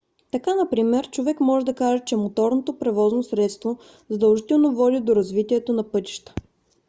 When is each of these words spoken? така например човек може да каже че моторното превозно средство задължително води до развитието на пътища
така 0.31 0.55
например 0.55 1.09
човек 1.09 1.39
може 1.39 1.65
да 1.65 1.73
каже 1.75 2.03
че 2.05 2.15
моторното 2.15 2.79
превозно 2.79 3.23
средство 3.23 3.77
задължително 4.09 4.75
води 4.75 4.99
до 4.99 5.15
развитието 5.15 5.73
на 5.73 5.91
пътища 5.91 6.33